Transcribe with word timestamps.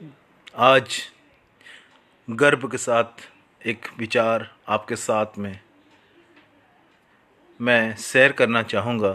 आज 0.00 0.96
गर्व 2.28 2.66
के 2.68 2.78
साथ, 2.78 3.04
एक 3.60 3.86
विचार 3.98 4.48
आपके 4.68 4.96
साथ 4.96 5.38
में 5.38 5.60
मैं 7.60 7.96
शेयर 7.96 8.32
करना 8.32 8.62
चाहूँगा। 8.62 9.12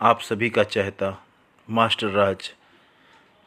आप 0.00 0.20
सभी 0.20 0.50
का 0.50 0.62
चाहता, 0.64 1.24
master 1.68 2.08
Raj 2.08 2.50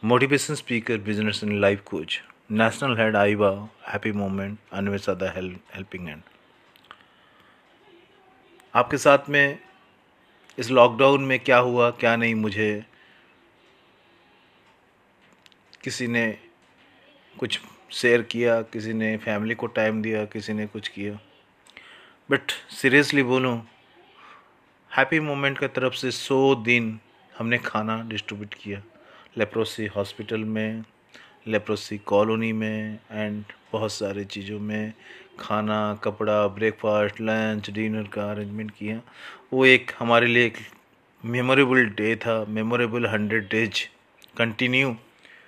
motivation 0.04 0.56
speaker 0.56 0.98
business 0.98 1.44
and 1.44 1.60
life 1.60 1.84
coach 1.86 2.21
national 2.52 2.98
head 2.98 3.16
आईवा 3.16 3.52
happy 3.88 4.12
moment 4.12 4.57
Anvesha 4.73 5.14
the 5.14 5.32
helping 5.36 6.07
hand 6.07 6.21
आपके 8.73 8.98
साथ 8.98 9.30
में 9.30 9.60
इस 10.57 10.71
लॉकडाउन 10.71 11.23
में 11.23 11.39
क्या 11.39 11.57
हुआ, 11.57 11.89
क्या 11.92 12.16
नहीं 12.16 12.36
मुझे 12.36 12.86
किसी 15.85 16.07
ने 16.07 16.38
कुछ 17.39 17.59
शेयर 17.91 18.21
किया, 18.21 18.62
किसी 18.62 18.94
ने 18.94 19.17
फैमिली 19.17 19.55
को 19.55 19.67
टाइम 19.67 20.02
दिया, 20.02 20.25
किसी 20.25 20.53
ने 20.53 20.66
कुछ 20.67 20.88
किया। 20.88 21.20
बट 22.31 22.52
सीरियसली 22.52 23.23
बोलूँ 23.23 23.67
हैप्पी 24.98 25.20
मोमेंट 25.20 25.59
की 25.59 25.67
तरफ़ 25.67 25.94
से 25.94 26.11
सौ 26.11 26.55
दिन 26.55 26.99
हमने 27.38 27.58
खाना 27.58 28.02
डिस्ट्रीब्यूट 28.09 28.53
किया। 28.53 28.81
लेप्रोसी 29.38 29.85
हॉस्पिटल 29.85 30.44
में 30.44 30.84
लेप्रोसी 31.48 31.97
कॉलोनी 31.97 32.52
में 32.53 32.99
एंड 33.11 33.44
बहुत 33.72 33.91
सारे 33.91 34.25
चीज़ों 34.25 34.59
में 34.59 34.94
खाना, 35.39 35.99
कपड़ा 36.03 36.47
ब्रेकफास्ट 36.47 37.22
लंच 37.22 37.70
डिनर 37.70 38.08
का 38.08 38.31
अरेंजमेंट 38.31 38.72
किया। 38.72 39.02
वो 39.53 39.66
एक 39.66 39.91
हमारे 39.99 40.27
लिए 40.27 40.45
एक 40.45 40.58
मेमोरेबल 41.25 41.86
डे 41.86 42.16
था 42.16 42.45
memorable 42.49 43.05
hundred 43.05 43.49
days 43.49 43.89
continue 44.38 44.95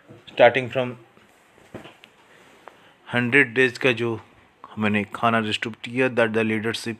starting 0.09 0.69
from 0.69 0.95
hundred 3.13 3.53
days 3.53 3.79
का 3.79 3.91
जो 3.91 4.19
मैंने 4.79 5.03
खाना 5.15 5.39
डिस्ट्रीब्यूट 5.39 5.93
किया 5.93 6.07
that 6.07 6.31
the 6.31 6.37
leadership 6.37 6.99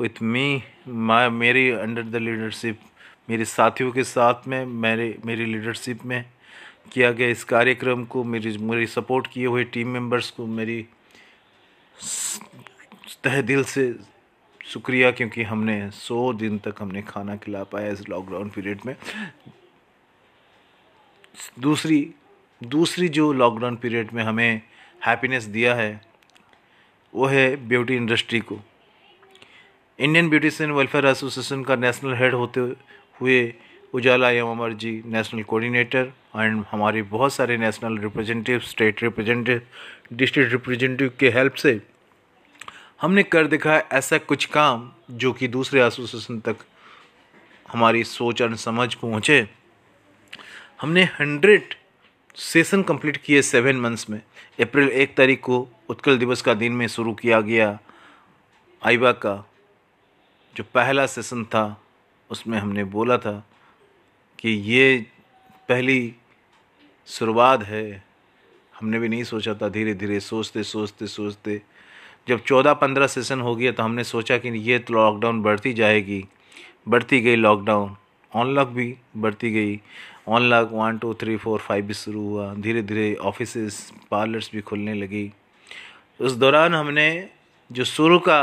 with 0.00 0.22
me 0.22 0.62
my 0.88 1.28
मेरी 1.28 1.70
अंडर 1.70 2.02
द 2.02 2.16
लीडरशिप 2.16 2.80
मेरे 3.30 3.44
साथियों 3.44 3.92
के 3.92 4.04
साथ 4.04 4.48
में, 4.48 4.64
मेरे, 4.66 5.18
मेरी 5.24 5.44
लीडरशिप 5.44 6.04
में 6.04 6.24
किया 6.92 7.10
गया 7.12 7.28
इस 7.28 7.44
कार्यक्रम 7.44 8.04
को, 8.04 8.24
मेरी 8.24 8.56
मेरी 8.58 8.86
सपोर्ट 8.86 9.26
किए 9.26 9.46
हुए 9.46 9.64
टीम 9.64 9.88
मेंबर्स 9.88 10.30
को, 10.30 10.46
मेरी 10.46 10.86
तह 13.24 13.40
दिल 13.42 13.64
से 13.64 13.94
शुक्रिया, 14.60 15.10
क्योंकि 15.10 15.42
हमने 15.42 15.90
सौ 15.90 16.32
दिन 16.32 16.58
तक 16.58 16.74
हमने 16.80 17.02
खाना 17.02 17.36
खिला 17.36 17.62
पाया 17.64 17.92
इस 17.92 18.08
लॉकडाउन 18.08 18.48
पीरियड 18.48 18.80
में। 18.86 18.96
दूसरी 21.60 22.14
दूसरी 22.62 23.08
जो 23.08 23.32
लॉकडाउन 23.32 23.76
पीरियड 23.76 24.12
में 24.12 24.22
हमें 24.22 24.60
हैप्पीनेस 25.06 25.44
दिया 25.44 25.74
है, 25.74 26.00
वो 27.14 27.26
है 27.26 27.56
ब्यूटी 27.68 27.96
इंडस्ट्री 27.96 28.40
को। 28.40 28.58
इंडियन 29.98 30.28
ब्यूटिशियन 30.30 30.70
वेलफेयर 30.70 31.06
एसोसिएशन 31.06 31.62
का 31.64 31.76
नेशनल 31.76 32.14
हेड 32.14 32.34
होते 32.34 32.60
हुए 33.20 33.54
Ujala 33.94 34.30
M 34.30 34.50
Amar 34.50 34.72
ji 34.72 35.02
national 35.06 35.42
coordinator 35.42 36.12
and 36.36 36.64
हमारे 36.70 37.02
बहुत 37.02 37.32
सारे 37.32 37.56
national 37.56 37.98
representative 37.98 38.60
state 38.68 39.02
representative 39.02 40.16
district 40.16 40.52
representative 40.52 41.12
के 41.20 41.30
हेल्प 41.30 41.54
से 41.54 41.80
हमने 43.02 43.22
कर 43.22 43.46
दिखा 43.46 43.76
ऐसा 43.92 44.18
कुछ 44.18 44.44
काम 44.44 44.90
जो 45.10 45.32
कि 45.32 45.48
दूसरे 45.48 45.82
एसोसिएशन 45.82 46.40
तक 46.40 46.56
हमारी 47.68 48.04
सोच 48.04 48.42
और 48.42 48.56
समझ 48.56 48.94
पहुँचे। 48.94 49.46
हमने 50.80 51.02
हंड्रेड 51.20 51.74
सेशन 52.36 52.82
कंप्लीट 52.82 53.16
किए 53.16 53.40
सेवन 53.42 53.76
मंथ्स 53.76 54.08
में। 54.10 54.20
अप्रैल 54.60 54.88
एक 54.88 55.14
तारीख 55.16 55.40
को 55.40 55.66
उत्कल 55.90 56.18
दिवस 56.18 56.42
का 56.42 56.54
दिन 56.54 56.72
में 56.72 56.86
शुरू 56.88 57.12
किया 57.14 57.40
गया 57.40 57.78
आईबा 58.82 59.12
का 59.14 59.34
जो 60.56 60.64
पहला 60.74 61.06
सेशन 61.06 61.44
था, 61.44 61.82
उसमें 62.30 62.58
हमने 62.58 62.84
बोला 62.86 63.18
था 63.18 63.34
कि 64.38 64.48
ये 64.48 65.06
पहली 65.68 66.14
शुरुआत 67.08 67.62
है। 67.64 68.04
हमने 68.74 68.98
भी 68.98 69.08
नहीं 69.08 69.24
सोचा 69.24 69.54
था 69.54 69.68
धीरे 69.68 69.94
धीरे 69.94 70.20
सोचते 70.20 70.62
सोचते 70.64 71.06
सोचते। 71.06 71.60
जब 72.28 72.42
चौदह 72.42 72.74
पंद्रह 72.74 73.06
सेशन 73.06 73.40
हो 73.40 73.54
गया 73.56 73.72
तो 73.72 73.82
हमने 73.82 74.04
सोचा 74.04 74.38
कि 74.38 74.48
ये 74.48 74.78
तो 74.78 74.94
लॉकडाउन 74.94 75.42
बढ़ती 75.42 75.72
जाएगी, 75.74 76.24
बढ़ती 76.88 77.20
गई 77.20 77.36
लॉकडाउन 77.36 77.96
ऑनलॉक 78.34 78.68
भी 78.68 78.94
बढ़ती 79.16 79.50
गई। 79.50 79.80
One 80.28 80.42
lock 80.42 80.68
one 80.72 80.98
two 80.98 81.12
three 81.14 81.36
four 81.36 81.60
five 81.60 81.86
भी 81.86 81.94
शुरू 81.94 82.20
हुआ। 82.28 82.52
धीरे 82.54 82.82
धीरे 82.82 83.14
ऑफ़िस 83.14 83.90
पार्लर्स 84.10 84.50
भी 84.54 84.60
खुलने 84.60 84.94
लगी। 84.94 85.30
उस 86.20 86.32
दौरान 86.32 86.74
हमने 86.74 87.28
जो 87.70 87.84
शुरू 87.84 88.18
का 88.18 88.40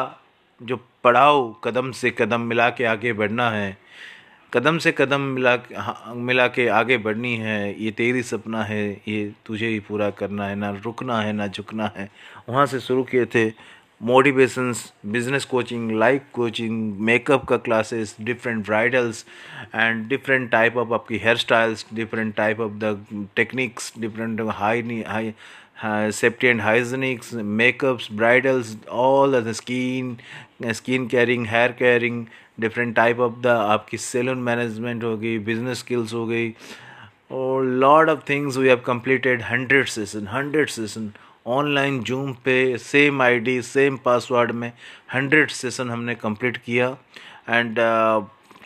जो 0.62 0.78
पड़ाव 1.04 1.56
कदम 1.64 1.92
से 1.92 2.10
कदम 2.12 2.42
मिला 2.42 2.70
के 2.70 2.86
आगे 2.86 3.14
बढ़ना 3.14 3.50
है 3.52 3.78
कदम 4.54 4.78
से 4.78 4.92
कदम 4.92 5.22
मिला 5.22 5.52
हाँ, 5.78 6.14
मिला 6.16 6.48
के 6.48 6.68
आगे 6.68 6.98
बढ़नी 6.98 7.36
है 7.38 7.84
ये 7.84 7.92
तेरी 7.92 8.24
सपना 8.24 8.64
है 8.64 8.82
ये 9.08 9.32
तुझे 9.46 9.68
ही 9.68 9.80
पूरा 9.80 10.10
करना 10.10 10.46
है 10.48 10.56
ना 10.56 10.70
रुकना 10.84 11.20
है 11.22 11.34
ना 11.34 11.48
झुकना 11.48 11.92
है। 11.98 12.10
वहाँ 12.50 12.66
से 12.66 12.80
शुरू 12.80 13.04
किए 13.04 13.26
थे 13.26 13.50
motivations 14.02 14.84
business 15.06 15.46
coaching 15.46 15.92
life 16.00 16.22
coaching 16.34 17.00
makeup 17.06 17.46
का 17.46 17.58
classes 17.66 18.16
different 18.22 18.66
bridals 18.66 19.26
and 19.76 20.08
different 20.10 20.50
type 20.52 20.78
of 20.78 20.94
आपकी 20.94 21.18
hair 21.18 21.38
styles 21.38 21.86
different 21.94 22.36
type 22.36 22.60
of 22.62 22.72
the 22.84 23.06
techniques 23.36 23.92
different 24.00 24.42
high 24.50 25.04
high 25.08 25.34
safety 26.12 26.48
and 26.48 26.62
hygienics 26.62 27.34
makeups 27.34 28.12
bridals 28.12 28.76
all 28.90 29.42
the 29.42 29.52
skin 29.52 30.18
skin 30.74 31.08
caring 31.08 31.46
hair 31.48 31.72
caring 31.80 32.26
different 32.60 32.96
type 32.96 33.20
of 33.20 33.40
the 33.42 33.48
आपकी 33.48 33.98
salon 33.98 34.38
management 34.44 35.04
हो 35.04 35.16
गई 35.18 35.38
business 35.40 35.80
skills 35.80 36.14
हो 36.14 36.26
गई, 36.28 36.54
और 37.32 37.64
lord 37.64 38.10
of 38.10 38.20
things 38.30 38.58
we 38.58 38.68
have 38.68 38.82
completed 38.86 39.42
hundred 39.42 39.88
session 39.88 40.28
hundred 40.28 40.70
session 40.70 41.12
online 41.50 42.00
Zoom 42.04 42.34
पे 42.46 42.78
same 42.78 43.22
ID 43.22 43.62
same 43.62 43.98
password 44.06 44.52
में 44.52 44.72
hundred 45.14 45.50
session 45.52 45.90
हमने 45.90 46.16
complete 46.16 46.58
किया। 46.58 46.88
And 47.50 47.80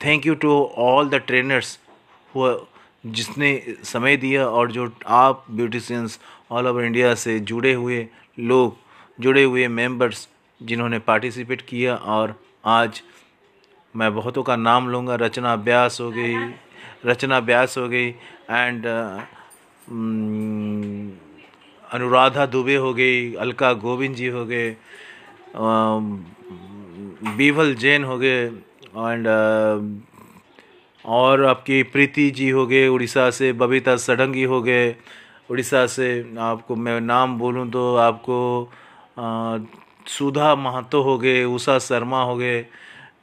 thank 0.06 0.26
you 0.26 0.36
to 0.36 0.62
all 0.78 1.10
the 1.10 1.16
trainers 1.28 1.78
हुआ 2.34 2.56
जिसने 3.06 3.50
समय 3.84 4.18
दिया 4.18 4.46
और 4.48 4.72
जो 4.72 4.92
आप 5.08 5.46
ब्यूटिशियंस 5.52 6.20
ऑल 6.52 6.68
ओवर 6.68 6.84
इंडिया 6.84 7.14
से 7.16 7.40
जुड़े 7.42 7.74
हुए 7.74 8.08
लोग, 8.40 8.78
जुड़े 9.20 9.44
हुए 9.44 9.68
मेंबर्स 9.70 10.28
जिन्होंने 10.62 11.00
पार्टिसिपेट 11.00 11.62
किया 11.62 11.96
और 11.96 12.36
आज 12.66 13.02
मैं 13.96 14.14
बहुतों 14.16 14.44
का 14.44 14.56
नाम 14.56 14.90
लूँगा। 14.90 15.16
रचना 15.16 15.54
व्यास 15.56 15.98
हो 16.02 16.10
गई, 16.12 16.36
रचना 17.06 17.38
व्यास 17.40 17.78
हो 17.78 17.88
गई। 17.90 18.10
एंड 18.10 18.86
अनुराधा 21.94 22.46
दुबे 22.46 22.76
हो 22.76 22.94
गई, 22.94 23.34
अलका 23.36 23.74
गोविंद 23.76 24.16
जी 24.16 24.28
हो 24.28 24.46
गए 24.46 24.76
बीवल 27.38 27.74
जैन 27.76 28.04
हो 28.04 28.18
गए 28.18 28.42
एंड 28.46 29.28
और 31.06 31.44
आपकी 31.46 31.82
प्रीति 31.84 32.30
जी 32.32 32.50
हो 32.50 32.66
गए, 32.68 32.88
उड़ीसा 32.88 33.30
से 33.30 33.52
बबीता 33.54 33.96
सडंगी 33.98 34.44
हो 34.44 34.62
गए, 34.62 34.96
उड़ीसा 35.52 35.86
से 35.88 36.36
आपको 36.40 36.76
मैं 36.76 37.00
नाम 37.02 37.38
बोलूँ 37.40 37.70
तो 37.72 37.96
आपको 37.96 38.38
सुधा 40.08 40.54
महतो 40.56 41.02
हो 41.04 41.18
गए, 41.18 41.44
उषा 41.46 41.78
शर्मा 41.80 42.24
हो 42.24 42.36
गए, 42.38 42.66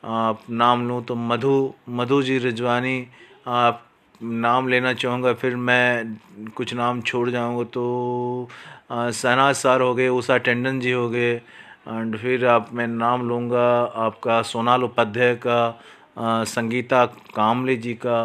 आप 0.04 0.42
नाम 0.50 0.88
लूँ 0.88 1.04
तो 1.04 1.14
मधु 1.14 1.72
मधु 1.88 2.22
जी 2.22 2.38
रिजवानी, 2.38 3.06
आप 3.46 3.86
नाम 4.20 4.68
लेना 4.68 4.92
चाहूँगा 4.92 5.32
फिर 5.32 5.56
मैं 5.56 6.50
कुछ 6.56 6.74
नाम 6.74 7.00
छोड़ 7.00 7.28
जाऊँगा 7.30 7.64
तो 7.64 8.48
शहनाज 8.90 9.54
सर 9.54 9.80
हो 9.80 9.94
गए 9.94 10.08
उषा 10.08 10.36
टंडन 10.38 10.80
जी 10.80 10.90
हो 10.92 11.08
गए 11.10 11.32
एंड 11.32 12.16
फिर 12.16 12.46
आप 12.46 12.68
मैं 12.72 12.86
नाम 12.86 13.28
लूँगा 13.28 13.66
आपका 14.04 14.40
सोनाल 14.42 14.84
उपाध्याय 14.84 15.34
का 15.46 16.44
संगीता 16.44 17.04
कामले 17.34 17.76
जी 17.76 17.94
का 17.94 18.18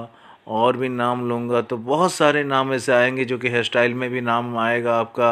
और 0.47 0.77
भी 0.77 0.89
नाम 0.89 1.27
लूँगा। 1.29 1.61
तो 1.61 1.77
बहुत 1.77 2.11
सारे 2.11 2.43
नाम 2.43 2.73
ऐसे 2.73 2.91
आएँगे 2.93 3.25
जो 3.25 3.37
कि 3.37 3.49
हेयर 3.49 3.63
स्टाइल 3.63 3.93
में 3.93 4.09
भी 4.09 4.21
नाम 4.21 4.57
आएगा 4.57 4.97
आपका 4.99 5.31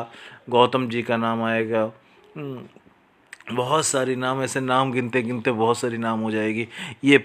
गौतम 0.49 0.87
जी 0.89 1.01
का 1.01 1.17
नाम 1.17 1.43
आएगा। 1.43 1.81
हम्म, 2.37 2.61
बहुत 3.55 3.85
सारे 3.85 4.15
नाम 4.15 4.41
ऐसे 4.43 4.59
नाम 4.59 4.91
गिनते 4.91 5.21
गिनते 5.21 5.51
बहुत 5.51 5.77
सारी 5.77 5.97
नाम 5.97 6.19
हो 6.19 6.31
जाएगी। 6.31 6.67
ये 7.03 7.23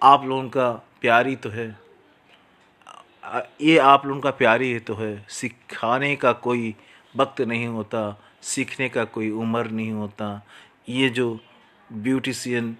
आप 0.00 0.26
लोगों 0.26 0.48
का 0.48 0.70
प्यारी 1.00 1.36
तो 1.36 1.50
है। 1.50 1.68
ये 3.60 3.76
आप 3.78 4.06
लोगों 4.06 4.20
का 4.20 4.30
प्यार 4.30 4.62
ही 4.62 4.78
तो 4.78 4.94
है। 4.94 5.24
सिखाने 5.28 6.14
का 6.16 6.32
कोई 6.32 6.74
वक्त 7.14 7.40
नहीं 7.40 7.66
होता, 7.66 8.20
सीखने 8.42 8.88
का 8.88 9.04
कोई 9.06 9.30
उम्र 9.30 9.70
नहीं 9.70 9.92
होता। 9.92 10.42
ये 10.88 11.08
जो 11.08 11.38
beautician, 11.90 12.76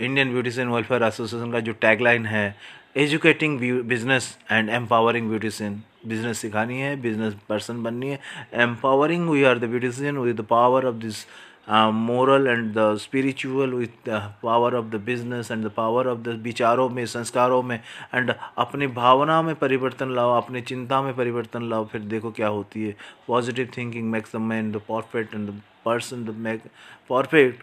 Indian 0.00 0.30
beautician 0.30 0.68
welfare 0.68 1.02
association 1.02 1.52
का 1.52 1.60
जो 1.60 1.72
टैगलाइन 1.72 2.26
है, 2.26 2.56
educating 2.96 3.58
business 3.82 4.36
and 4.50 4.70
empowering 4.70 5.28
beautician. 5.28 5.82
Business 6.06 6.38
सिखानी 6.38 6.78
है, 6.80 6.94
बिज़नेस 7.00 7.34
पर्सन 7.48 7.82
बननी 7.82 8.08
है। 8.08 8.18
Empowering, 8.62 9.28
we 9.30 9.42
are 9.44 9.58
the 9.58 9.64
beautician 9.64 10.18
with 10.18 10.36
the 10.36 10.44
power 10.44 10.86
of 10.86 10.96
this 10.96 11.24
moral 11.68 12.46
and 12.46 12.72
the 12.74 12.96
spiritual 12.96 13.74
with 13.74 14.08
the 14.08 14.20
power 14.42 14.74
of 14.74 14.86
the 14.86 15.00
business 15.04 15.50
and 15.50 15.64
the 15.66 15.70
power 15.70 16.08
of 16.08 16.18
the 16.18 16.38
विचारों 16.42 16.88
में 16.88 17.04
संस्कारों 17.06 17.62
में 17.62 17.76
and 18.14 18.32
अपनी 18.58 18.86
भावना 18.92 19.40
में 19.42 19.54
परिवर्तन 19.54 20.14
लाओ 20.14 20.40
अपनी 20.40 20.60
चिंता 20.62 21.00
में 21.02 21.14
परिवर्तन 21.16 21.68
लाओ 21.70 21.84
फिर 21.84 22.00
देखो 22.06 22.30
क्या 22.30 22.48
होती 22.48 22.84
है 22.84 22.96
positive 23.28 23.68
thinking 23.76 24.10
makes 24.10 24.36
the 24.36 24.40
man 24.42 24.72
the 24.72 24.80
perfect 24.88 25.34
and 25.34 25.48
the 25.48 25.60
person 25.84 26.24
the 26.24 26.36
make 26.38 26.62
perfect 27.10 27.62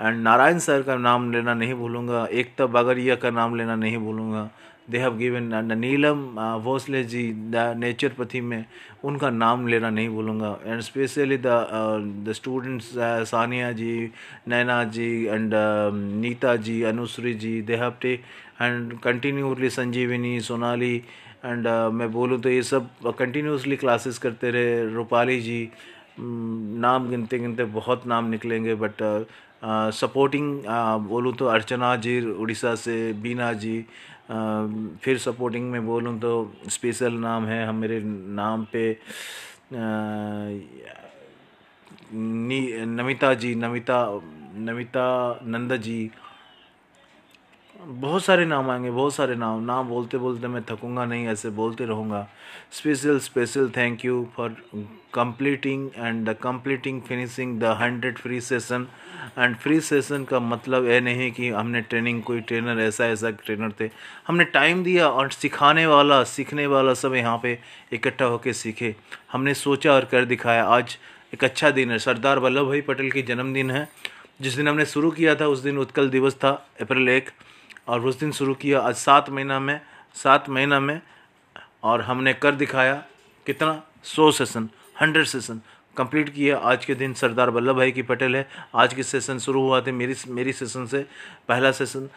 and 0.00 0.22
Narayan 0.22 0.58
sir 0.58 0.82
का 0.82 0.96
नाम 0.96 1.30
लेना 1.32 1.54
नहीं 1.54 1.74
भूलूँगा, 1.74 2.26
एकता 2.26 2.66
बागरिया 2.68 3.14
का 3.16 3.30
नाम 3.30 3.54
लेना 3.56 3.76
नहीं 3.76 3.98
भूलूँगा। 3.98 4.48
They 4.90 4.98
have 4.98 5.16
given 5.16 5.52
and 5.52 5.72
Neelam 5.72 6.20
Bhosale 6.64 7.02
ji 7.04 7.22
the 7.52 7.74
naturopathy 7.78 8.40
में 8.40 8.64
उनका 9.04 9.30
नाम 9.30 9.66
लेना 9.68 9.90
नहीं 9.90 10.08
भूलूँगा। 10.08 10.56
And 10.66 10.80
specially 10.80 11.36
the 11.36 11.56
the 12.26 12.32
students 12.36 12.90
Saniya 13.30 13.72
ji 13.72 14.10
Naina 14.48 14.82
ji 14.86 15.10
and 15.24 15.52
Neeta 16.20 16.54
ji 16.58 16.82
Anushree 16.92 17.34
ji 17.34 17.60
they 17.62 17.76
have 17.76 17.94
टे 18.02 18.12
and 18.62 18.98
continuously 19.00 19.70
Sanjeevani 19.70 20.40
Sonali 20.40 20.94
and 21.44 21.66
मैं 21.94 22.10
बोलूँ 22.12 22.40
तो 22.40 22.48
ये 22.48 22.62
सब 22.62 22.88
कंटिन्यूसली 23.18 23.76
क्लासेस 23.76 24.18
करते 24.18 24.50
रहे। 24.50 24.94
रूपाली 24.94 25.40
जी 25.40 25.60
नाम 26.20 27.08
गिनते 27.10 27.38
गिनते 27.38 27.64
बहुत 27.76 28.06
नाम 28.06 28.30
निकलेंगे 28.30 28.74
बट 28.76 29.02
सपोर्टिंग 29.62 30.62
बोलूँ 31.08 31.32
तो 31.36 31.46
अर्चना 31.46 31.94
जी, 31.96 32.20
उड़ीसा 32.20 32.74
से 32.74 33.12
बीना 33.22 33.52
जी 33.52 33.84
फिर 35.02 35.18
सपोर्टिंग 35.18 35.70
में 35.70 35.86
बोलूँ 35.86 36.18
तो 36.20 36.32
स्पेशल 36.70 37.12
नाम 37.20 37.46
है, 37.46 37.66
हम 37.66 37.74
मेरे 37.76 38.00
नाम 38.04 38.64
पे 38.72 38.84
नमिता 42.96 43.32
जी, 43.34 43.54
नमिता 43.54 43.98
नमिता 44.68 45.06
नंद 45.44 45.76
जी 45.82 46.10
बहुत 47.88 48.24
सारे 48.24 48.44
नाम 48.44 48.70
आएँगे, 48.70 48.90
बहुत 48.90 49.14
सारे 49.14 49.34
नाम। 49.34 49.62
नाम 49.62 49.88
बोलते 49.88 50.18
बोलते 50.18 50.48
मैं 50.48 50.62
थकूँगा 50.62 51.04
नहीं, 51.04 51.28
ऐसे 51.28 51.50
बोलते 51.50 51.84
रहूँगा। 51.84 52.28
Special 52.72 53.18
special 53.18 53.70
thank 53.76 54.04
you 54.04 54.28
for 54.36 54.56
completing 55.14 55.90
and 55.96 56.28
the 56.28 56.32
completing 56.32 57.02
finishing 57.02 57.60
the 57.60 57.64
hundred 57.64 58.18
free 58.18 58.40
session 58.40 58.86
and 59.38 59.56
free 59.56 59.80
session 59.80 60.24
का 60.24 60.40
मतलब 60.40 60.88
ये 60.88 61.00
नहीं 61.00 61.32
कि 61.32 61.48
हमने 61.48 61.80
ट्रेनिंग 61.80 62.22
कोई 62.22 62.40
ट्रेनर 62.40 62.80
ऐसा 62.80 63.06
ऐसा 63.06 63.30
ट्रेनर 63.30 63.72
थे। 63.80 63.90
हमने 64.28 64.44
टाइम 64.44 64.84
दिया 64.84 65.08
और 65.08 65.30
सिखाने 65.30 65.86
वाला, 65.86 66.24
सीखने 66.24 66.66
वाला 66.66 66.94
सब 66.94 67.14
यहाँ 67.14 67.40
पे 67.42 67.58
इकट्ठा 67.92 68.24
होकर 68.24 68.52
सीखे। 68.52 68.96
हमने 69.32 69.54
सोचा 69.54 69.92
और 69.92 70.04
कर 70.04 70.24
दिखाया। 70.24 70.64
आज 70.64 70.98
एक 71.34 71.44
अच्छा 71.44 71.70
दिन 71.70 71.90
है। 71.90 71.98
सरदार 71.98 72.38
वल्लभ 72.38 72.66
भाई 72.66 72.80
पटेल 72.80 73.10
की 73.10 73.22
जन्मदिन 73.22 73.70
है। 73.70 73.88
जिस 74.40 74.54
दिन 74.54 74.68
हमने 74.68 74.86
शुरू 74.86 75.10
किया 75.10 75.34
था, 75.34 75.46
उस 75.46 75.58
दिन 75.58 75.78
उत्कल 75.78 76.10
दिवस 76.10 76.34
था, 76.34 76.68
अप्रैल 76.80 77.08
एक। 77.08 77.30
और 77.88 78.06
उस 78.06 78.18
दिन 78.20 78.32
शुरू 78.32 78.54
किया। 78.54 78.80
आज 78.80 78.94
सात 78.96 79.30
महीना 79.30 79.58
में, 79.60 79.80
सात 80.14 80.48
महीना 80.50 80.80
में 80.80 81.00
और 81.82 82.02
हमने 82.02 82.32
कर 82.34 82.54
दिखाया 82.54 82.94
कितना? 83.46 83.82
सौ 84.04 84.30
सेशन 84.32 84.68
हंड्रेड 85.00 85.26
सेशन 85.26 85.60
कंप्लीट 85.96 86.28
किया। 86.28 86.56
आज 86.58 86.84
के 86.84 86.94
दिन 86.94 87.14
सरदार 87.14 87.50
वल्लभ 87.50 87.76
भाई 87.76 87.92
की 87.92 88.02
पटेल 88.04 88.36
है। 88.36 88.46
आज 88.74 88.94
के 88.94 89.02
सेशन 89.02 89.38
शुरू 89.38 89.62
हुआ 89.62 89.80
थे 89.80 89.92
मेरी 89.92 90.14
मेरी 90.28 90.52
सेशन 90.52 90.86
से। 90.86 91.04
पहला 91.48 91.70
सेशन 91.72 92.08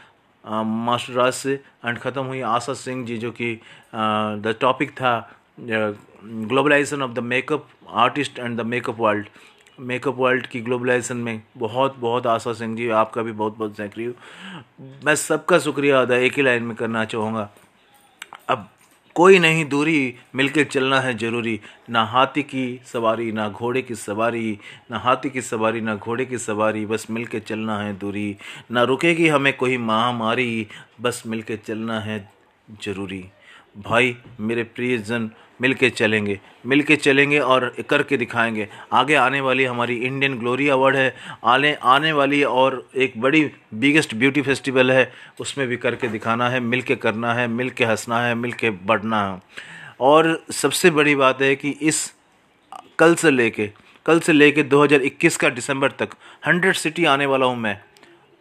मास्टर 0.45 1.13
राज 1.13 1.33
से 1.33 1.53
एंड 1.85 1.97
ख़त्म 1.99 2.23
हुई। 2.23 2.41
आशा 2.41 2.73
सिंह 2.75 3.05
जी 3.05 3.17
जो 3.17 3.31
कि 3.31 3.53
द 3.95 4.55
टॉपिक 4.61 4.91
था 4.91 5.13
globalisation 5.59 7.01
of 7.01 7.11
the 7.11 7.19
makeup 7.25 7.67
artist 8.03 8.39
and 8.39 8.57
the 8.57 8.65
makeup 8.65 8.99
world 8.99 9.27
makeup 9.81 10.15
world 10.17 10.47
की 10.47 10.61
ग्लोबलाइजेशन 10.61 11.17
में 11.17 11.41
बहुत 11.57 11.95
बहुत 11.97 12.27
आशा 12.27 12.53
सिंह 12.53 12.75
जी 12.77 12.89
आपका 12.89 13.21
भी 13.21 13.31
बहुत 13.31 13.57
बहुत 13.57 13.79
थैंक 13.79 13.97
यू 13.99 14.13
मैं 15.05 15.15
सबका 15.15 15.59
शुक्रिया 15.59 16.01
अदा 16.01 16.15
एक 16.15 16.33
ही 16.33 16.43
लाइन 16.43 16.63
में 16.63 16.75
करना 16.75 17.05
चाहूँगा। 17.05 17.49
अब 18.49 18.69
कोई 19.15 19.39
नहीं, 19.39 19.65
दूरी 19.65 20.15
मिलकर 20.35 20.63
चलना 20.63 20.99
है 21.01 21.17
ज़रूरी। 21.17 21.59
ना 21.89 22.03
हाथी 22.03 22.43
की 22.43 22.79
सवारी, 22.85 23.31
ना 23.31 23.49
घोड़े 23.49 23.81
की 23.81 23.95
सवारी, 23.95 24.59
ना 24.91 24.97
हाथी 24.97 25.29
की 25.29 25.41
सवारी, 25.41 25.81
ना 25.81 25.95
घोड़े 25.95 26.25
की 26.25 26.37
सवारी, 26.37 26.85
बस 26.85 27.07
मिलकर 27.11 27.39
चलना 27.39 27.77
है 27.79 27.97
दूरी। 27.97 28.35
ना 28.71 28.83
रुकेगी 28.83 29.27
हमें 29.27 29.53
कोई 29.57 29.77
महामारी, 29.77 30.67
बस 31.01 31.23
मिलकर 31.27 31.55
चलना 31.55 31.99
है 31.99 32.31
ज़रूरी। 32.83 33.25
भाई, 33.75 34.17
मेरे 34.39 34.63
प्रियजन 34.63 35.29
मिल 35.61 35.73
के 35.73 35.89
चलेंगे 35.89 36.39
मिल 36.65 36.81
के 36.83 36.95
चलेंगे 36.95 37.39
और 37.39 37.75
करके 37.89 38.17
दिखाएँगे। 38.17 38.67
आगे 38.93 39.15
आने 39.15 39.41
वाली 39.41 39.65
हमारी 39.65 39.95
इंडियन 39.95 40.37
ग्लोरी 40.39 40.67
अवार्ड 40.67 40.95
है। 40.95 41.15
आने 41.43 41.73
आने 41.73 42.11
वाली 42.11 42.43
और 42.43 42.89
एक 42.95 43.13
बड़ी 43.17 43.51
बिगेस्ट 43.73 44.15
ब्यूटी 44.15 44.41
फेस्टिवल 44.41 44.91
है, 44.91 45.11
उसमें 45.39 45.67
भी 45.67 45.77
करके 45.77 46.07
दिखाना 46.07 46.49
है 46.49 46.59
मिल 46.59 46.81
के 46.81 46.95
करना 46.95 47.33
है 47.33 47.47
मिल 47.47 47.69
के 47.69 47.85
हंसना 47.85 48.19
है 48.19 48.35
मिल 48.35 48.51
के 48.51 48.69
बढ़ना 48.69 49.31
है। 49.31 49.39
और 49.99 50.43
सबसे 50.51 50.89
बड़ी 50.89 51.15
बात 51.15 51.41
है 51.41 51.55
कि 51.55 51.69
इस 51.69 52.13
कल 52.99 53.15
से 53.15 53.31
लेके, 53.31 53.71
कल 54.05 54.19
से 54.19 54.33
लेके 54.33 54.63
2021 54.63 55.37
का 55.37 55.49
दिसंबर 55.49 55.91
तक 55.91 56.09
100 56.47 56.77
सिटी 56.77 57.05
आने 57.05 57.25
वाला 57.25 57.45
हूँ 57.45 57.57
मैं। 57.57 57.81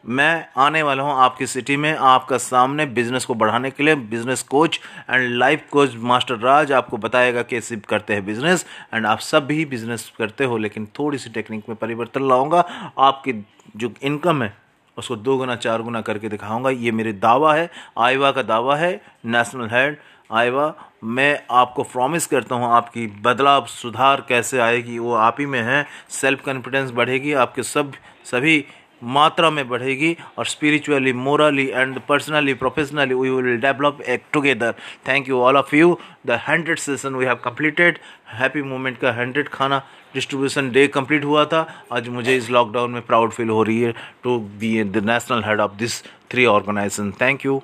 मैं 0.05 0.47
आने 0.57 0.83
वाला 0.83 1.03
हूँ 1.03 1.13
आपकी 1.15 1.47
सिटी 1.47 1.77
में, 1.77 1.93
आपका 1.93 2.39
सामने 2.39 2.87
बिज़नेस 2.89 3.25
को 3.25 3.35
बढ़ाने 3.35 3.71
के 3.71 3.83
लिए 3.83 3.95
business 3.95 4.43
coach 4.43 4.79
and 5.11 5.29
life 5.31 5.67
coach 5.71 5.95
master 6.03 6.39
Raj 6.39 6.73
आपको 6.73 6.97
बताएगा 6.97 7.43
कैसे 7.43 7.77
करते 7.89 8.15
हैं 8.15 8.25
बिज़नेस 8.27 8.65
एंड 8.95 9.07
आप 9.07 9.19
सब 9.21 9.47
भी 9.47 9.65
बिज़नेस 9.67 10.11
करते 10.19 10.45
हो, 10.45 10.57
लेकिन 10.59 10.87
थोड़ी 10.99 11.19
सी 11.19 11.31
टेक्निक 11.31 11.69
में 11.69 11.77
परिवर्तन 11.79 12.29
लाऊँगा। 12.29 12.61
आपकी 12.99 13.33
जो 13.77 13.93
इनकम 14.03 14.43
है, 14.43 14.53
उसको 14.97 15.17
दो 15.17 15.37
गुना, 15.37 15.57
चार 15.57 15.83
गुना 15.83 16.01
करके 16.01 16.29
दिखाऊँगा। 16.29 16.71
ये 16.71 16.93
मेरे 16.93 17.13
दावा 17.15 17.55
है 17.55 17.71
आईवा 17.99 18.31
का 18.33 18.43
दावा 18.45 18.77
है 18.77 19.01
नेशनल 19.27 19.69
हेड 19.73 19.99
आईवा 20.31 20.75
मैं 21.05 21.39
आपको 21.51 21.83
प्रॉमिस 21.83 22.27
करता 22.27 22.55
हूँ, 22.55 22.67
आपकी 22.67 23.07
बदलाव, 23.23 23.67
सुधार 23.67 24.25
कैसे 24.29 24.59
आएगी, 24.59 24.99
वो 24.99 25.15
आप 25.15 25.37
ही 25.41 25.47
में 25.47 25.61
है। 25.61 25.87
सेल्फ 26.11 26.45
कॉन्फिडेंस 26.45 26.91
बढ़ेगी, 26.91 27.33
आपके 27.35 27.63
सब, 27.63 27.93
सभी 28.25 28.65
मात्रा 29.03 29.51
में 29.51 29.69
बढ़ेगी 29.69 30.17
और 30.39 30.47
spiritually 30.47 31.13
morally 31.13 31.67
and 31.69 32.01
personally 32.09 32.55
professionally 32.55 33.15
we 33.15 33.31
will 33.31 33.57
develop 33.61 34.01
एक 34.01 34.23
together 34.33 34.75
thank 35.09 35.29
you 35.29 35.41
all 35.41 35.57
of 35.57 35.75
you 35.77 35.99
the 36.27 36.39
hundred 36.49 36.79
session 36.79 37.15
we 37.15 37.25
have 37.25 37.35
completed 37.35 37.99
happy 38.29 38.63
moment 38.63 38.99
का 38.99 39.13
हंड्रेड 39.13 39.49
खाना 39.49 39.83
डिस्ट्रीब्यूशन 40.15 40.71
डे 40.71 40.87
कंप्लीट 40.87 41.25
हुआ 41.25 41.45
था। 41.45 41.67
आज 41.93 42.09
मुझे 42.09 42.37
इस 42.37 42.51
लॉकडाउन 42.51 42.91
में 42.91 43.03
प्राउड 43.03 43.31
फील 43.31 43.49
हो 43.49 43.63
रही 43.63 43.81
है 43.81 43.95
to 44.23 44.39
be 44.39 44.83
the 44.85 45.05
national 45.07 45.43
head 45.45 45.61
of 45.61 45.77
this 45.79 46.03
three 46.31 46.45
organisation 46.47 47.13
thank 47.21 47.47
you 47.47 47.63